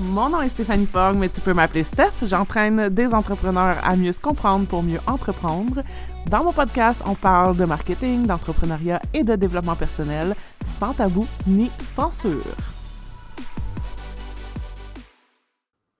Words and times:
Mon 0.00 0.28
nom 0.28 0.42
est 0.42 0.50
Stéphanie 0.50 0.84
Fogg, 0.84 1.16
mais 1.16 1.30
tu 1.30 1.40
peux 1.40 1.54
m'appeler 1.54 1.82
Steph. 1.82 2.12
J'entraîne 2.22 2.90
des 2.90 3.14
entrepreneurs 3.14 3.78
à 3.82 3.96
mieux 3.96 4.12
se 4.12 4.20
comprendre 4.20 4.66
pour 4.66 4.82
mieux 4.82 4.98
entreprendre. 5.06 5.82
Dans 6.26 6.44
mon 6.44 6.52
podcast, 6.52 7.02
on 7.06 7.14
parle 7.14 7.56
de 7.56 7.64
marketing, 7.64 8.26
d'entrepreneuriat 8.26 9.00
et 9.14 9.24
de 9.24 9.34
développement 9.36 9.74
personnel, 9.74 10.34
sans 10.66 10.92
tabou 10.92 11.26
ni 11.46 11.70
censure. 11.80 12.42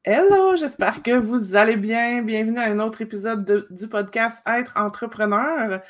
Hello, 0.04 0.56
j'espère 0.58 1.02
que 1.02 1.16
vous 1.16 1.56
allez 1.56 1.76
bien. 1.76 2.20
Bienvenue 2.20 2.58
à 2.58 2.64
un 2.64 2.80
autre 2.80 3.00
épisode 3.00 3.66
du 3.70 3.88
podcast 3.88 4.42
Être 4.46 4.74
entrepreneur. 4.76 5.80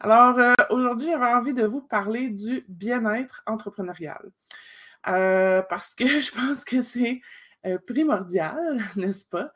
Alors, 0.00 0.38
euh, 0.38 0.54
aujourd'hui, 0.70 1.08
j'avais 1.08 1.26
envie 1.26 1.52
de 1.52 1.66
vous 1.66 1.82
parler 1.82 2.30
du 2.30 2.64
bien-être 2.68 3.42
entrepreneurial. 3.46 4.30
Euh, 5.08 5.62
parce 5.68 5.94
que 5.94 6.06
je 6.20 6.32
pense 6.32 6.64
que 6.64 6.80
c'est 6.80 7.20
euh, 7.66 7.78
primordial, 7.86 8.78
n'est-ce 8.96 9.26
pas? 9.26 9.52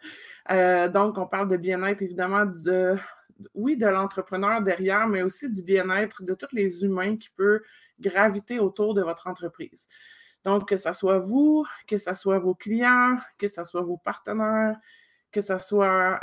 donc, 0.88 1.18
on 1.18 1.26
parle 1.26 1.48
de 1.48 1.56
bien-être, 1.56 2.02
évidemment, 2.02 2.46
de, 2.46 2.96
oui, 3.54 3.76
de 3.76 3.86
l'entrepreneur 3.86 4.62
derrière, 4.62 5.06
mais 5.06 5.22
aussi 5.22 5.50
du 5.50 5.62
bien-être 5.62 6.22
de 6.22 6.34
tous 6.34 6.52
les 6.52 6.84
humains 6.84 7.16
qui 7.16 7.30
peuvent 7.30 7.60
graviter 8.00 8.58
autour 8.58 8.94
de 8.94 9.02
votre 9.02 9.26
entreprise. 9.26 9.88
Donc, 10.44 10.68
que 10.68 10.76
ce 10.76 10.92
soit 10.92 11.18
vous, 11.18 11.64
que 11.86 11.96
ce 11.96 12.14
soit 12.14 12.38
vos 12.38 12.54
clients, 12.54 13.16
que 13.38 13.48
ce 13.48 13.64
soit 13.64 13.80
vos 13.80 13.96
partenaires, 13.96 14.76
que 15.32 15.40
ce 15.40 15.58
soit 15.58 16.20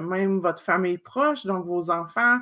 même 0.00 0.38
votre 0.38 0.62
famille 0.62 0.98
proche, 0.98 1.44
donc 1.44 1.66
vos 1.66 1.90
enfants, 1.90 2.38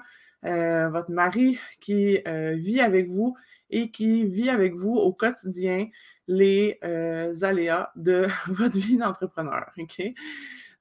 euh, 0.47 0.89
votre 0.89 1.11
mari 1.11 1.59
qui 1.81 2.19
euh, 2.27 2.55
vit 2.57 2.81
avec 2.81 3.09
vous 3.09 3.37
et 3.71 3.91
qui 3.91 4.27
vit 4.27 4.51
avec 4.51 4.75
vous 4.75 4.95
au 4.95 5.13
quotidien 5.13 5.89
les 6.29 6.79
euh, 6.85 7.33
aléas 7.43 7.91
de 7.97 8.27
votre 8.49 8.79
vie 8.79 8.97
d'entrepreneur. 8.97 9.71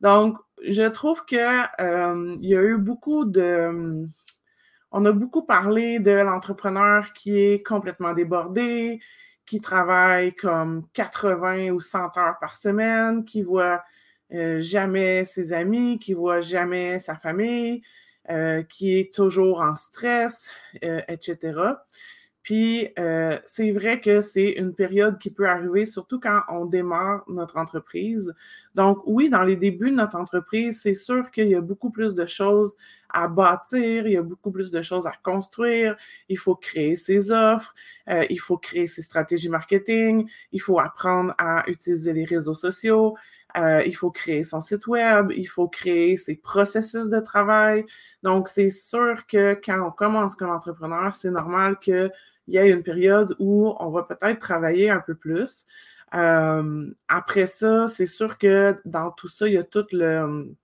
Donc, 0.02 0.38
je 0.64 0.88
trouve 0.90 1.26
qu'il 1.26 1.38
il 1.80 2.50
y 2.50 2.56
a 2.56 2.62
eu 2.62 2.78
beaucoup 2.78 3.26
de. 3.26 4.08
On 4.92 5.06
a 5.06 5.12
beaucoup 5.12 5.44
parlé 5.44 6.00
de 6.00 6.12
l'entrepreneur 6.12 7.14
qui 7.14 7.38
est 7.40 7.66
complètement 7.66 8.14
débordé, 8.14 9.00
qui 9.46 9.62
travaille 9.62 10.34
comme 10.34 10.88
80 10.94 11.70
ou 11.70 11.80
100 11.80 12.18
heures 12.18 12.40
par 12.40 12.56
semaine, 12.56 13.24
qui 13.24 13.44
voit 13.44 13.84
jamais 14.32 15.26
ses 15.26 15.54
amis, 15.54 16.00
qui 16.00 16.14
voit 16.14 16.42
jamais 16.42 17.00
sa 17.00 17.16
famille, 17.16 17.84
euh, 18.30 18.62
qui 18.62 18.96
est 19.00 19.12
toujours 19.12 19.62
en 19.62 19.74
stress, 19.74 20.52
euh, 20.84 21.02
etc. 21.08 21.54
Puis, 22.50 22.88
euh, 22.98 23.38
c'est 23.46 23.70
vrai 23.70 24.02
que 24.02 24.24
c'est 24.24 24.54
une 24.54 24.74
période 24.74 25.20
qui 25.20 25.30
peut 25.30 25.48
arriver, 25.48 25.86
surtout 25.86 26.20
quand 26.20 26.42
on 26.50 26.66
démarre 26.66 27.24
notre 27.28 27.58
entreprise. 27.58 28.34
Donc, 28.74 29.04
oui, 29.06 29.30
dans 29.30 29.44
les 29.44 29.56
débuts 29.56 29.92
de 29.92 29.98
notre 29.98 30.16
entreprise, 30.18 30.82
c'est 30.82 30.96
sûr 30.96 31.30
qu'il 31.30 31.48
y 31.48 31.54
a 31.54 31.62
beaucoup 31.62 31.92
plus 31.92 32.16
de 32.16 32.26
choses 32.26 32.76
à 33.12 33.28
bâtir, 33.28 34.08
il 34.08 34.14
y 34.14 34.18
a 34.18 34.24
beaucoup 34.24 34.50
plus 34.50 34.72
de 34.72 34.82
choses 34.82 35.06
à 35.06 35.14
construire, 35.22 35.96
il 36.28 36.40
faut 36.40 36.56
créer 36.56 36.96
ses 36.96 37.32
offres, 37.32 37.76
il 38.08 38.40
faut 38.40 38.58
créer 38.58 38.88
ses 38.88 39.04
stratégies 39.04 39.50
marketing, 39.50 40.28
il 40.52 40.60
faut 40.60 40.80
apprendre 40.80 41.36
à 41.38 41.70
utiliser 41.70 42.14
les 42.14 42.26
réseaux 42.26 42.56
sociaux, 42.56 43.16
euh, 43.58 43.84
il 43.86 43.96
faut 43.96 44.12
créer 44.12 44.44
son 44.44 44.62
site 44.62 44.86
web, 44.88 45.32
il 45.36 45.46
faut 45.46 45.68
créer 45.68 46.18
ses 46.18 46.36
processus 46.36 47.10
de 47.10 47.20
travail. 47.20 47.86
Donc, 48.22 48.48
c'est 48.48 48.70
sûr 48.70 49.26
que 49.28 49.60
quand 49.64 49.82
on 49.88 49.92
commence 49.92 50.36
comme 50.36 50.52
entrepreneur, 50.52 51.12
c'est 51.14 51.32
normal 51.32 51.78
qu'il 52.50 52.56
y 52.56 52.58
ait 52.58 52.72
une 52.72 52.84
période 52.84 53.36
où 53.40 53.74
on 53.80 53.90
va 53.90 54.04
peut-être 54.04 54.40
travailler 54.40 54.90
un 54.90 55.00
peu 55.00 55.16
plus. 55.16 55.66
Euh, 56.16 56.92
après 57.08 57.48
ça, 57.48 57.88
c'est 57.88 58.08
sûr 58.08 58.38
que 58.38 58.80
dans 58.86 59.12
tout 59.12 59.28
ça, 59.28 59.48
il 59.48 59.54
y 59.54 59.58
a 59.58 59.64
tout 59.64 59.86
le 59.92 60.56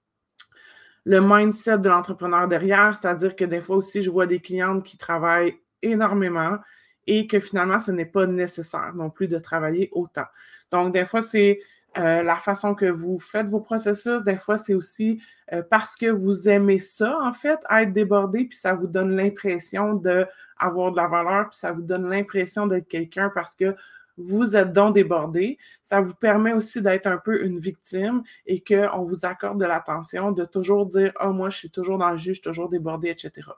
mindset 1.06 1.78
de 1.78 1.90
l'entrepreneur 1.90 2.48
derrière, 2.48 2.96
c'est-à-dire 2.96 3.36
que 3.36 3.46
des 3.46 3.62
fois 3.62 3.76
aussi, 3.76 4.02
je 4.02 4.10
vois 4.10 4.26
des 4.26 4.40
clientes 4.40 4.84
qui 4.84 4.98
travaillent 4.98 5.60
énormément 5.82 6.58
et 7.06 7.28
que 7.28 7.40
finalement, 7.40 7.80
ce 7.80 7.92
n'est 7.92 8.08
pas 8.08 8.26
nécessaire 8.26 8.94
non 8.96 9.12
plus 9.12 9.28
de 9.28 9.38
travailler 9.38 9.90
autant. 9.92 10.26
Donc, 10.72 10.94
des 10.94 11.06
fois, 11.06 11.22
c'est 11.22 11.60
euh, 11.98 12.24
la 12.24 12.36
façon 12.36 12.76
que 12.76 12.86
vous 12.86 13.20
faites 13.20 13.48
vos 13.48 13.62
processus, 13.62 14.24
des 14.24 14.38
fois, 14.38 14.58
c'est 14.58 14.74
aussi 14.74 15.22
euh, 15.54 15.62
parce 15.70 15.96
que 15.96 16.08
vous 16.08 16.50
aimez 16.50 16.80
ça, 16.80 17.18
en 17.22 17.32
fait, 17.32 17.60
être 17.70 17.94
débordé, 17.94 18.46
puis 18.46 18.58
ça 18.58 18.74
vous 18.74 18.88
donne 18.88 19.16
l'impression 19.16 19.94
d'avoir 19.94 20.92
de 20.92 20.98
la 20.98 21.08
valeur, 21.08 21.50
puis 21.50 21.58
ça 21.60 21.72
vous 21.72 21.82
donne 21.82 22.10
l'impression 22.10 22.68
d'être 22.68 22.88
quelqu'un 22.88 23.32
parce 23.34 23.56
que 23.56 23.76
vous 24.18 24.56
êtes 24.56 24.72
donc 24.72 24.96
débordé. 24.96 25.58
Ça 25.84 26.02
vous 26.02 26.16
permet 26.16 26.54
aussi 26.54 26.82
d'être 26.82 27.08
un 27.08 27.18
peu 27.18 27.44
une 27.44 27.60
victime 27.60 28.24
et 28.46 28.64
qu'on 28.64 29.04
vous 29.04 29.26
accorde 29.26 29.60
de 29.60 29.66
l'attention, 29.66 30.32
de 30.32 30.46
toujours 30.46 30.86
dire 30.86 31.12
Ah, 31.18 31.30
oh, 31.30 31.34
moi, 31.34 31.50
je 31.50 31.58
suis 31.58 31.70
toujours 31.70 31.98
dans 31.98 32.12
le 32.12 32.18
jus, 32.18 32.30
je 32.30 32.34
suis 32.34 32.42
toujours 32.42 32.70
débordé, 32.70 33.10
etc. 33.10 33.50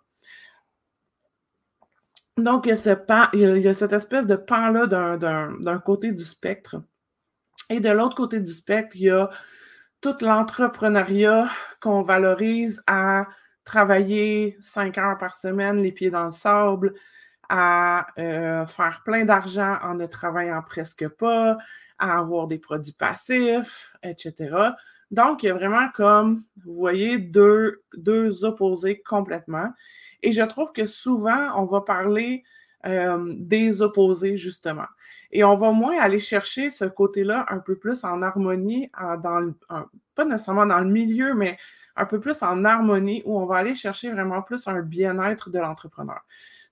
Donc, 2.37 2.67
il 2.67 2.75
y 2.75 2.89
a, 2.89 3.29
il 3.33 3.61
y 3.63 3.67
a 3.67 3.73
cette 3.73 3.93
espèce 3.93 4.27
de 4.27 4.35
pan-là 4.35 4.87
d'un 4.87 5.79
côté 5.79 6.11
du 6.11 6.23
spectre 6.23 6.81
et 7.69 7.79
de 7.79 7.89
l'autre 7.89 8.15
côté 8.15 8.39
du 8.39 8.51
spectre, 8.51 8.95
il 8.95 9.03
y 9.03 9.09
a 9.09 9.29
tout 10.01 10.15
l'entrepreneuriat 10.21 11.49
qu'on 11.81 12.03
valorise 12.03 12.81
à 12.87 13.27
travailler 13.63 14.57
cinq 14.61 14.97
heures 14.97 15.17
par 15.17 15.35
semaine, 15.35 15.81
les 15.81 15.91
pieds 15.91 16.09
dans 16.09 16.25
le 16.25 16.31
sable, 16.31 16.93
à 17.49 18.07
euh, 18.19 18.65
faire 18.65 19.01
plein 19.03 19.25
d'argent 19.25 19.77
en 19.81 19.95
ne 19.95 20.05
travaillant 20.05 20.61
presque 20.61 21.07
pas, 21.07 21.57
à 21.97 22.19
avoir 22.19 22.47
des 22.47 22.59
produits 22.59 22.93
passifs, 22.93 23.93
etc. 24.03 24.73
Donc, 25.11 25.43
il 25.43 25.47
y 25.47 25.49
a 25.49 25.53
vraiment 25.53 25.87
comme, 25.93 26.43
vous 26.65 26.75
voyez, 26.75 27.17
deux, 27.17 27.83
deux 27.95 28.43
opposés 28.43 29.01
complètement. 29.01 29.71
Et 30.21 30.33
je 30.33 30.41
trouve 30.41 30.71
que 30.73 30.85
souvent, 30.85 31.53
on 31.55 31.65
va 31.65 31.81
parler 31.81 32.43
euh, 32.87 33.31
des 33.35 33.81
opposés, 33.81 34.37
justement. 34.37 34.87
Et 35.31 35.43
on 35.43 35.55
va 35.55 35.71
moins 35.71 35.99
aller 35.99 36.19
chercher 36.19 36.69
ce 36.69 36.85
côté-là 36.85 37.45
un 37.49 37.59
peu 37.59 37.75
plus 37.75 38.03
en 38.03 38.21
harmonie, 38.21 38.89
dans 39.23 39.53
pas 40.15 40.25
nécessairement 40.25 40.65
dans 40.65 40.79
le 40.79 40.89
milieu, 40.89 41.33
mais 41.33 41.57
un 41.95 42.05
peu 42.05 42.19
plus 42.19 42.41
en 42.43 42.63
harmonie, 42.63 43.21
où 43.25 43.39
on 43.39 43.45
va 43.45 43.57
aller 43.57 43.75
chercher 43.75 44.11
vraiment 44.11 44.41
plus 44.41 44.67
un 44.67 44.81
bien-être 44.81 45.49
de 45.49 45.59
l'entrepreneur. 45.59 46.21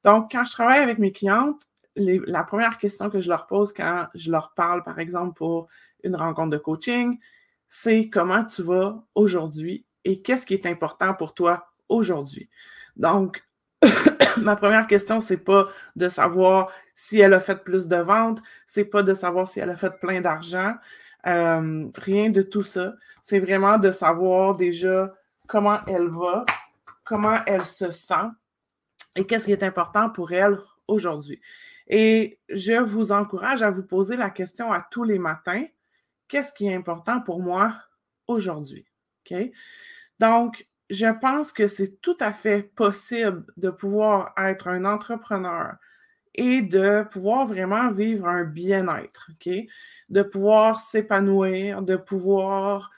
Donc, 0.04 0.32
quand 0.32 0.46
je 0.46 0.52
travaille 0.52 0.80
avec 0.80 1.00
mes 1.00 1.12
clientes, 1.12 1.68
la 1.96 2.44
première 2.44 2.78
question 2.78 3.10
que 3.10 3.22
je 3.22 3.30
leur 3.30 3.48
pose 3.48 3.74
quand 3.74 4.08
je 4.14 4.32
leur 4.32 4.54
parle, 4.54 4.84
par 4.84 5.00
exemple, 5.00 5.34
pour 5.34 5.68
une 6.04 6.16
rencontre 6.16 6.52
de 6.52 6.58
coaching, 6.58 7.20
c'est 7.68 8.10
comment 8.10 8.44
tu 8.46 8.62
vas 8.62 9.04
aujourd'hui? 9.16 9.86
Et 10.04 10.22
qu'est-ce 10.22 10.46
qui 10.46 10.54
est 10.54 10.66
important 10.66 11.14
pour 11.14 11.34
toi 11.34 11.68
aujourd'hui. 11.90 12.50
Donc, 12.96 13.44
ma 14.38 14.56
première 14.56 14.88
question, 14.88 15.20
c'est 15.20 15.38
pas 15.38 15.66
de 15.96 16.10
savoir 16.10 16.72
si 16.94 17.20
elle 17.20 17.34
a 17.34 17.40
fait 17.40 17.64
plus 17.64 17.88
de 17.88 17.98
ventes, 17.98 18.42
c'est 18.66 18.86
pas 18.86 19.04
de 19.04 19.14
savoir 19.14 19.48
si 19.48 19.60
elle 19.60 19.70
a 19.70 19.78
fait 19.78 20.00
plein 20.00 20.22
d'argent, 20.22 20.76
euh, 21.28 21.88
rien 21.96 22.30
de 22.30 22.42
tout 22.42 22.64
ça. 22.64 22.94
C'est 23.22 23.40
vraiment 23.40 23.78
de 23.78 23.92
savoir 23.92 24.56
déjà 24.56 25.14
comment 25.48 25.80
elle 25.88 26.08
va, 26.08 26.46
comment 27.04 27.40
elle 27.46 27.66
se 27.66 27.92
sent 27.92 28.30
et 29.16 29.26
qu'est-ce 29.26 29.46
qui 29.46 29.52
est 29.52 29.64
important 29.64 30.10
pour 30.10 30.32
elle 30.32 30.60
aujourd'hui. 30.88 31.42
Et 31.88 32.40
je 32.50 32.74
vous 32.74 33.12
encourage 33.12 33.62
à 33.62 33.70
vous 33.70 33.84
poser 33.84 34.18
la 34.18 34.30
question 34.30 34.72
à 34.72 34.82
tous 34.90 35.04
les 35.04 35.20
matins, 35.20 35.64
qu'est-ce 36.28 36.52
qui 36.52 36.68
est 36.68 36.76
important 36.76 37.22
pour 37.22 37.40
moi 37.40 37.74
aujourd'hui? 38.28 38.86
OK? 39.26 39.38
Donc, 40.20 40.68
je 40.90 41.08
pense 41.20 41.52
que 41.52 41.68
c'est 41.68 42.02
tout 42.02 42.18
à 42.20 42.34
fait 42.34 42.64
possible 42.76 43.46
de 43.58 43.70
pouvoir 43.70 44.34
être 44.38 44.68
un 44.68 44.86
entrepreneur 44.86 45.76
et 46.36 46.62
de 46.62 47.04
pouvoir 47.10 47.48
vraiment 47.48 47.92
vivre 47.92 48.28
un 48.28 48.44
bien-être? 48.44 49.32
De 50.10 50.22
pouvoir 50.22 50.80
s'épanouir, 50.80 51.82
de 51.82 51.96
pouvoir 51.96 52.92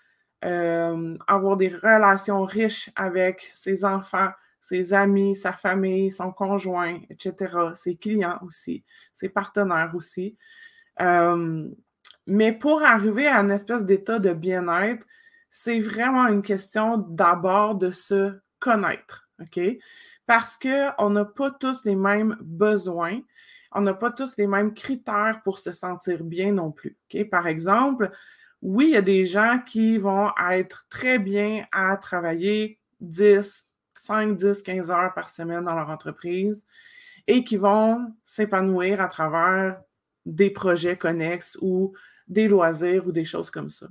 euh, 0.45 1.15
avoir 1.27 1.57
des 1.57 1.69
relations 1.69 2.43
riches 2.43 2.89
avec 2.95 3.49
ses 3.55 3.85
enfants, 3.85 4.29
ses 4.59 4.93
amis, 4.93 5.35
sa 5.35 5.53
famille, 5.53 6.11
son 6.11 6.31
conjoint, 6.31 6.99
etc., 7.09 7.73
ses 7.73 7.95
clients 7.95 8.37
aussi, 8.41 8.83
ses 9.13 9.29
partenaires 9.29 9.93
aussi. 9.95 10.37
Euh, 10.99 11.69
mais 12.25 12.51
pour 12.51 12.83
arriver 12.83 13.27
à 13.27 13.39
une 13.39 13.51
espèce 13.51 13.85
d'état 13.85 14.19
de 14.19 14.33
bien-être, 14.33 15.05
c'est 15.49 15.79
vraiment 15.79 16.27
une 16.27 16.41
question 16.41 16.97
d'abord 16.97 17.75
de 17.75 17.91
se 17.91 18.39
connaître, 18.59 19.29
OK? 19.41 19.59
Parce 20.25 20.57
qu'on 20.57 21.09
n'a 21.09 21.25
pas 21.25 21.51
tous 21.51 21.85
les 21.85 21.95
mêmes 21.95 22.37
besoins, 22.41 23.19
on 23.71 23.81
n'a 23.81 23.93
pas 23.93 24.11
tous 24.11 24.37
les 24.37 24.47
mêmes 24.47 24.73
critères 24.73 25.41
pour 25.43 25.59
se 25.59 25.71
sentir 25.71 26.23
bien 26.23 26.51
non 26.51 26.71
plus, 26.71 26.97
OK? 27.13 27.29
Par 27.29 27.47
exemple, 27.47 28.09
oui, 28.61 28.87
il 28.87 28.93
y 28.93 28.97
a 28.97 29.01
des 29.01 29.25
gens 29.25 29.59
qui 29.65 29.97
vont 29.97 30.31
être 30.49 30.87
très 30.89 31.19
bien 31.19 31.65
à 31.71 31.95
travailler 31.97 32.79
10, 33.01 33.67
5, 33.93 34.35
10, 34.35 34.61
15 34.63 34.91
heures 34.91 35.13
par 35.13 35.29
semaine 35.29 35.65
dans 35.65 35.75
leur 35.75 35.89
entreprise 35.89 36.65
et 37.27 37.43
qui 37.43 37.57
vont 37.57 38.13
s'épanouir 38.23 39.01
à 39.01 39.07
travers 39.07 39.81
des 40.25 40.49
projets 40.49 40.97
connexes 40.97 41.57
ou 41.61 41.93
des 42.27 42.47
loisirs 42.47 43.07
ou 43.07 43.11
des 43.11 43.25
choses 43.25 43.49
comme 43.49 43.69
ça. 43.69 43.87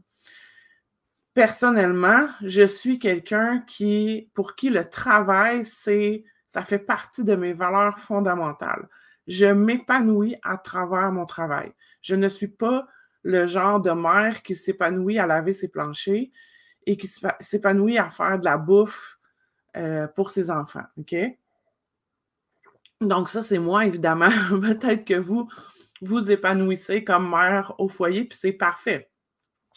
Personnellement, 1.37 2.29
je 2.41 2.63
suis 2.63 2.99
quelqu'un 2.99 3.63
qui, 3.67 4.31
pour 4.33 4.57
qui 4.57 4.71
le 4.71 4.89
travail, 4.89 5.67
c'est, 5.67 6.25
ça 6.49 6.63
fait 6.63 6.79
partie 6.79 7.25
de 7.25 7.37
mes 7.37 7.53
valeurs 7.53 7.99
fondamentales. 7.99 8.89
Je 9.27 9.45
m'épanouis 9.45 10.37
à 10.43 10.57
travers 10.57 11.13
mon 11.13 11.27
travail. 11.27 11.75
Je 12.01 12.15
ne 12.15 12.31
suis 12.31 12.49
pas 12.49 12.87
le 13.23 13.47
genre 13.47 13.83
de 13.83 13.91
mère 13.91 14.41
qui 14.41 14.57
s'épanouit 14.57 15.19
à 15.19 15.27
laver 15.27 15.53
ses 15.53 15.69
planchers 15.69 16.31
et 16.87 16.97
qui 16.97 17.07
s'épanouit 17.41 17.99
à 17.99 18.09
faire 18.09 18.39
de 18.39 18.47
la 18.47 18.57
bouffe 18.57 19.19
euh, 19.77 20.09
pour 20.09 20.31
ses 20.31 20.51
enfants. 20.51 20.87
OK? 20.97 21.15
Donc, 23.03 23.29
ça, 23.29 23.43
c'est 23.43 23.59
moi, 23.59 23.85
évidemment. 23.85 24.31
Peut-être 24.63 25.05
que 25.05 25.19
vous 25.19 25.51
vous 26.01 26.31
épanouissez 26.31 27.05
comme 27.05 27.29
mère 27.29 27.75
au 27.77 27.91
foyer, 27.91 28.25
puis 28.25 28.39
c'est 28.41 28.53
parfait. 28.53 29.11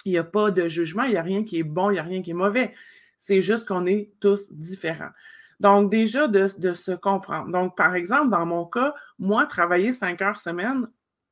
Il 0.06 0.12
n'y 0.12 0.18
a 0.18 0.24
pas 0.24 0.52
de 0.52 0.68
jugement, 0.68 1.04
il 1.04 1.12
n'y 1.12 1.18
a 1.18 1.22
rien 1.22 1.44
qui 1.44 1.60
est 1.60 1.64
bon, 1.64 1.90
il 1.90 1.94
n'y 1.94 2.00
a 2.00 2.04
rien 2.04 2.22
qui 2.22 2.32
est 2.32 2.36
mauvais. 2.36 2.74
C'est 3.18 3.42
juste 3.42 3.68
qu'on 3.68 3.86
est 3.86 4.12
tous 4.20 4.52
différents. 4.52 5.12
Donc, 5.60 5.92
déjà, 5.92 6.28
de, 6.28 6.48
se 6.48 6.92
comprendre. 6.92 7.52
Donc, 7.52 7.76
par 7.76 7.96
exemple, 7.96 8.30
dans 8.30 8.46
mon 8.46 8.66
cas, 8.66 8.94
moi, 9.18 9.46
travailler 9.46 9.92
cinq 9.92 10.22
heures 10.22 10.40
semaine, 10.40 10.88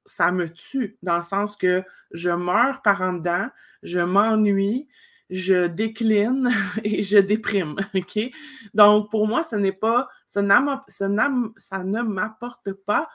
ça 0.05 0.31
me 0.31 0.49
tue, 0.49 0.97
dans 1.01 1.17
le 1.17 1.23
sens 1.23 1.55
que 1.55 1.83
je 2.11 2.29
meurs 2.29 2.81
par 2.81 3.01
en 3.01 3.13
dedans, 3.13 3.47
je 3.83 3.99
m'ennuie, 3.99 4.87
je 5.29 5.67
décline 5.67 6.49
et 6.83 7.03
je 7.03 7.17
déprime. 7.17 7.77
Donc, 8.73 9.09
pour 9.09 9.27
moi, 9.27 9.43
ce 9.43 9.55
n'est 9.55 9.71
pas, 9.71 10.09
ça, 10.25 10.41
ça 10.87 11.83
ne 11.83 12.01
m'apporte 12.01 12.73
pas 12.73 13.09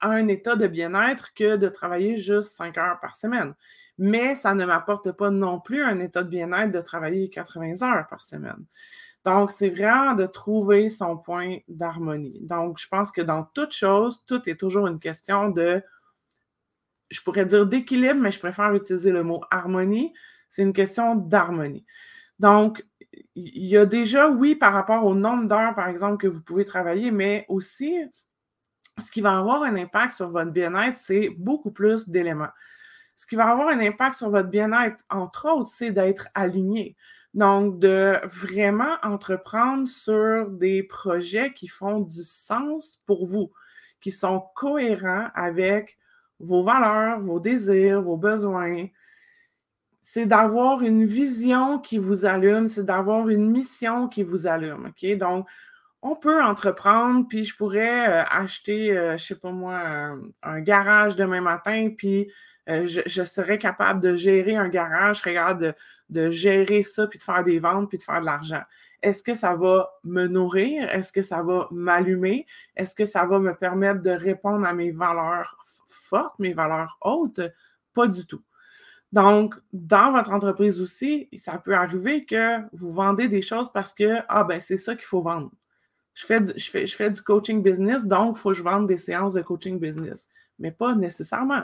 un 0.00 0.28
état 0.28 0.56
de 0.56 0.66
bien-être 0.66 1.34
que 1.34 1.56
de 1.56 1.68
travailler 1.68 2.16
juste 2.16 2.56
cinq 2.56 2.78
heures 2.78 3.00
par 3.00 3.16
semaine. 3.16 3.54
Mais 3.98 4.36
ça 4.36 4.54
ne 4.54 4.64
m'apporte 4.64 5.12
pas 5.12 5.30
non 5.30 5.60
plus 5.60 5.82
un 5.82 6.00
état 6.00 6.22
de 6.22 6.28
bien-être 6.28 6.72
de 6.72 6.80
travailler 6.80 7.30
80 7.30 7.82
heures 7.82 8.06
par 8.08 8.24
semaine. 8.24 8.64
Donc, 9.24 9.50
c'est 9.50 9.70
vraiment 9.70 10.14
de 10.14 10.26
trouver 10.26 10.88
son 10.88 11.16
point 11.16 11.58
d'harmonie. 11.68 12.38
Donc, 12.42 12.78
je 12.78 12.86
pense 12.88 13.10
que 13.10 13.22
dans 13.22 13.42
toute 13.42 13.72
chose, 13.72 14.22
tout 14.26 14.48
est 14.48 14.54
toujours 14.54 14.86
une 14.86 15.00
question 15.00 15.48
de, 15.48 15.82
je 17.10 17.20
pourrais 17.22 17.44
dire 17.44 17.66
d'équilibre, 17.66 18.20
mais 18.20 18.30
je 18.30 18.38
préfère 18.38 18.72
utiliser 18.74 19.10
le 19.10 19.24
mot 19.24 19.42
harmonie 19.50 20.12
c'est 20.48 20.62
une 20.62 20.72
question 20.72 21.14
d'harmonie. 21.14 21.84
Donc, 22.38 22.84
il 23.34 23.66
y 23.66 23.76
a 23.76 23.86
déjà, 23.86 24.28
oui, 24.28 24.54
par 24.54 24.72
rapport 24.72 25.04
au 25.04 25.14
nombre 25.14 25.48
d'heures, 25.48 25.74
par 25.74 25.88
exemple, 25.88 26.18
que 26.18 26.26
vous 26.26 26.42
pouvez 26.42 26.64
travailler, 26.64 27.10
mais 27.10 27.46
aussi, 27.48 27.96
ce 28.98 29.10
qui 29.10 29.20
va 29.20 29.38
avoir 29.38 29.62
un 29.62 29.76
impact 29.76 30.12
sur 30.12 30.30
votre 30.30 30.50
bien-être, 30.50 30.96
c'est 30.96 31.30
beaucoup 31.30 31.70
plus 31.70 32.08
d'éléments. 32.08 32.50
Ce 33.16 33.26
qui 33.26 33.34
va 33.34 33.48
avoir 33.48 33.68
un 33.68 33.80
impact 33.80 34.14
sur 34.14 34.30
votre 34.30 34.48
bien-être, 34.48 35.02
entre 35.10 35.48
autres, 35.48 35.68
c'est 35.68 35.90
d'être 35.90 36.28
aligné. 36.34 36.96
Donc, 37.34 37.80
de 37.80 38.14
vraiment 38.24 38.96
entreprendre 39.02 39.88
sur 39.88 40.48
des 40.50 40.84
projets 40.84 41.52
qui 41.52 41.66
font 41.66 42.00
du 42.00 42.22
sens 42.22 43.02
pour 43.06 43.26
vous, 43.26 43.50
qui 44.00 44.12
sont 44.12 44.44
cohérents 44.54 45.28
avec 45.34 45.98
vos 46.38 46.62
valeurs, 46.62 47.20
vos 47.20 47.40
désirs, 47.40 48.02
vos 48.02 48.16
besoins, 48.16 48.86
c'est 50.08 50.26
d'avoir 50.26 50.82
une 50.82 51.04
vision 51.04 51.80
qui 51.80 51.98
vous 51.98 52.26
allume, 52.26 52.68
c'est 52.68 52.84
d'avoir 52.84 53.28
une 53.28 53.50
mission 53.50 54.06
qui 54.06 54.22
vous 54.22 54.46
allume. 54.46 54.86
OK? 54.90 55.16
Donc, 55.16 55.48
on 56.00 56.14
peut 56.14 56.40
entreprendre, 56.40 57.26
puis 57.28 57.44
je 57.44 57.56
pourrais 57.56 58.08
euh, 58.08 58.24
acheter, 58.30 58.96
euh, 58.96 59.18
je 59.18 59.24
sais 59.24 59.34
pas 59.34 59.50
moi, 59.50 60.16
un, 60.44 60.60
garage 60.60 61.16
demain 61.16 61.40
matin, 61.40 61.90
puis 61.96 62.30
euh, 62.68 62.84
je, 62.84 63.24
serais 63.24 63.58
capable 63.58 64.00
de 64.00 64.16
gérer 64.16 64.56
un 64.56 64.68
garage, 64.68 65.22
je 65.24 65.72
de, 66.08 66.30
gérer 66.30 66.82
ça, 66.82 67.06
puis 67.06 67.18
de 67.18 67.22
faire 67.22 67.44
des 67.44 67.60
ventes, 67.60 67.88
puis 67.88 67.98
de 67.98 68.02
faire 68.02 68.20
de 68.20 68.26
l'argent. 68.26 68.62
Est-ce 69.02 69.22
que 69.22 69.34
ça 69.34 69.54
va 69.54 69.90
me 70.04 70.26
nourrir? 70.26 70.88
Est-ce 70.90 71.12
que 71.12 71.22
ça 71.22 71.42
va 71.42 71.68
m'allumer? 71.70 72.46
Est-ce 72.74 72.94
que 72.94 73.04
ça 73.04 73.24
va 73.24 73.38
me 73.38 73.54
permettre 73.54 74.02
de 74.02 74.10
répondre 74.10 74.66
à 74.66 74.72
mes 74.72 74.90
valeurs 74.90 75.56
fortes, 75.86 76.38
mes 76.38 76.54
valeurs 76.54 76.98
hautes? 77.02 77.40
Pas 77.92 78.08
du 78.08 78.26
tout. 78.26 78.42
Donc, 79.12 79.54
dans 79.72 80.12
votre 80.12 80.32
entreprise 80.32 80.80
aussi, 80.80 81.28
ça 81.36 81.58
peut 81.58 81.74
arriver 81.74 82.24
que 82.24 82.58
vous 82.72 82.92
vendez 82.92 83.28
des 83.28 83.42
choses 83.42 83.72
parce 83.72 83.94
que, 83.94 84.18
ah 84.28 84.44
ben, 84.44 84.60
c'est 84.60 84.76
ça 84.76 84.94
qu'il 84.96 85.06
faut 85.06 85.22
vendre. 85.22 85.52
Je 86.14 86.26
fais, 86.26 86.40
du, 86.40 86.52
je, 86.56 86.70
fais, 86.70 86.86
je 86.86 86.96
fais 86.96 87.10
du 87.10 87.22
coaching 87.22 87.62
business, 87.62 88.06
donc 88.06 88.36
il 88.36 88.40
faut 88.40 88.50
que 88.50 88.56
je 88.56 88.62
vende 88.62 88.86
des 88.86 88.98
séances 88.98 89.34
de 89.34 89.42
coaching 89.42 89.78
business. 89.78 90.28
Mais 90.58 90.72
pas 90.72 90.94
nécessairement. 90.94 91.62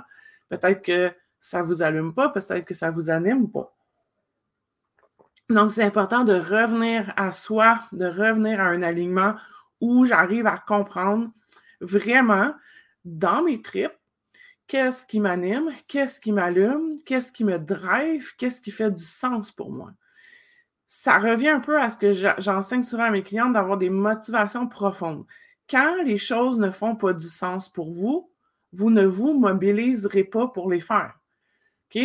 Peut-être 0.52 0.82
que 0.82 1.10
ça 1.40 1.62
ne 1.62 1.66
vous 1.66 1.80
allume 1.80 2.12
pas, 2.12 2.28
peut-être 2.28 2.66
que 2.66 2.74
ça 2.74 2.90
ne 2.90 2.94
vous 2.94 3.08
anime 3.08 3.50
pas. 3.50 3.74
Donc, 5.48 5.72
c'est 5.72 5.82
important 5.82 6.24
de 6.24 6.34
revenir 6.34 7.14
à 7.16 7.32
soi, 7.32 7.80
de 7.92 8.04
revenir 8.04 8.60
à 8.60 8.64
un 8.64 8.82
alignement 8.82 9.34
où 9.80 10.04
j'arrive 10.04 10.46
à 10.46 10.58
comprendre 10.58 11.30
vraiment 11.80 12.54
dans 13.06 13.42
mes 13.42 13.62
tripes 13.62 13.96
qu'est-ce 14.66 15.06
qui 15.06 15.20
m'anime, 15.20 15.70
qu'est-ce 15.88 16.20
qui 16.20 16.32
m'allume, 16.32 16.96
qu'est-ce 17.06 17.32
qui 17.32 17.44
me 17.44 17.58
drive, 17.58 18.36
qu'est-ce 18.36 18.60
qui 18.60 18.70
fait 18.70 18.90
du 18.90 19.02
sens 19.02 19.50
pour 19.50 19.72
moi. 19.72 19.92
Ça 20.86 21.18
revient 21.18 21.48
un 21.48 21.60
peu 21.60 21.80
à 21.80 21.88
ce 21.88 21.96
que 21.96 22.12
j'enseigne 22.12 22.82
souvent 22.82 23.04
à 23.04 23.10
mes 23.10 23.22
clients 23.22 23.48
d'avoir 23.48 23.78
des 23.78 23.88
motivations 23.88 24.68
profondes. 24.68 25.24
Quand 25.70 26.02
les 26.04 26.18
choses 26.18 26.58
ne 26.58 26.70
font 26.70 26.94
pas 26.94 27.14
du 27.14 27.26
sens 27.26 27.70
pour 27.70 27.90
vous, 27.90 28.31
vous 28.72 28.90
ne 28.90 29.04
vous 29.04 29.38
mobiliserez 29.38 30.24
pas 30.24 30.48
pour 30.48 30.70
les 30.70 30.80
faire. 30.80 31.14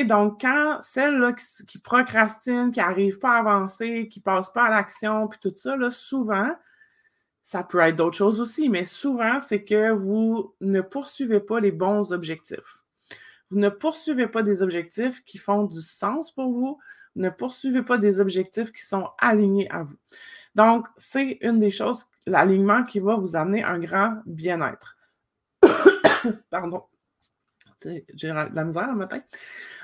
Donc, 0.05 0.41
quand 0.41 0.79
celle-là 0.81 1.33
qui, 1.33 1.79
procrastine, 1.79 2.71
qui 2.71 2.79
n'arrive 2.79 3.19
pas 3.19 3.37
à 3.37 3.39
avancer, 3.39 4.09
qui 4.09 4.19
ne 4.19 4.23
passe 4.23 4.51
pas 4.51 4.65
à 4.65 4.69
l'action, 4.69 5.27
puis 5.29 5.39
tout 5.41 5.53
ça, 5.55 5.77
là, 5.77 5.91
souvent, 5.91 6.53
ça 7.41 7.63
peut 7.63 7.79
être 7.79 7.95
d'autres 7.95 8.17
choses 8.17 8.41
aussi, 8.41 8.67
mais 8.67 8.83
souvent, 8.83 9.39
c'est 9.39 9.63
que 9.63 9.91
vous 9.91 10.53
ne 10.59 10.81
poursuivez 10.81 11.39
pas 11.39 11.61
les 11.61 11.71
bons 11.71 12.11
objectifs. 12.11 12.83
Vous 13.49 13.57
ne 13.57 13.69
poursuivez 13.69 14.27
pas 14.27 14.43
des 14.43 14.61
objectifs 14.61 15.23
qui 15.23 15.37
font 15.37 15.63
du 15.63 15.81
sens 15.81 16.31
pour 16.33 16.51
vous. 16.51 16.79
Vous 17.15 17.21
ne 17.21 17.29
poursuivez 17.29 17.81
pas 17.81 17.97
des 17.97 18.19
objectifs 18.19 18.73
qui 18.73 18.83
sont 18.83 19.09
alignés 19.19 19.71
à 19.71 19.83
vous. 19.83 19.95
Donc, 20.53 20.85
c'est 20.97 21.37
une 21.39 21.61
des 21.61 21.71
choses, 21.71 22.07
l'alignement 22.25 22.83
qui 22.83 22.99
va 22.99 23.15
vous 23.15 23.37
amener 23.37 23.63
un 23.63 23.79
grand 23.79 24.17
bien-être. 24.25 24.96
Pardon. 26.49 26.83
J'ai 27.83 28.29
la 28.29 28.63
misère 28.63 28.87
le 28.87 28.95
matin. 28.95 29.21